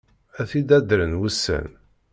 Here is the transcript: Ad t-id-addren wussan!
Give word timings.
Ad 0.39 0.45
t-id-addren 0.49 1.17
wussan! 1.19 1.69